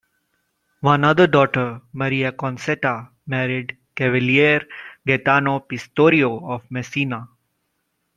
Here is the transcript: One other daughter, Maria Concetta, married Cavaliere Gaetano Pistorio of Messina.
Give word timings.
One 0.79 1.03
other 1.03 1.27
daughter, 1.27 1.79
Maria 1.93 2.31
Concetta, 2.31 3.09
married 3.27 3.77
Cavaliere 3.95 4.65
Gaetano 5.05 5.59
Pistorio 5.59 6.43
of 6.49 6.63
Messina. 6.71 7.27